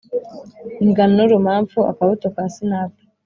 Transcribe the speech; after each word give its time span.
Ingano 0.83 1.13
n 1.17 1.19
urumamfu 1.25 1.77
Akabuto 1.91 2.27
ka 2.35 2.43
sinapi 2.53 3.03